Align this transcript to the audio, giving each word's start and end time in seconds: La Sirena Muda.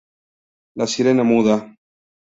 La 0.77 0.87
Sirena 0.87 1.23
Muda. 1.23 1.59